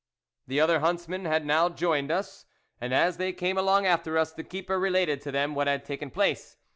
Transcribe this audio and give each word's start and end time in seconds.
The 0.47 0.59
other 0.59 0.79
huntsmen 0.79 1.25
had 1.25 1.45
now 1.45 1.69
joined 1.69 2.09
us, 2.09 2.47
and 2.79 2.91
as 2.91 3.17
they 3.17 3.31
came 3.33 3.55
along 3.55 3.85
after 3.85 4.17
us, 4.17 4.33
the 4.33 4.43
keeper 4.43 4.79
related 4.79 5.21
to 5.21 5.31
them 5.31 5.53
what 5.53 5.67
had 5.67 5.85
taken 5.85 6.09
place. 6.09 6.57